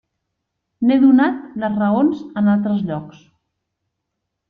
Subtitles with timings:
[0.91, 3.25] N'he donat les raons en altres llocs.